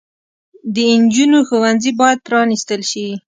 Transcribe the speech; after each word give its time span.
د 0.73 0.75
انجونو 0.93 1.39
ښوونځي 1.47 1.91
بايد 1.99 2.19
پرانستل 2.27 2.81
شي 2.91 3.07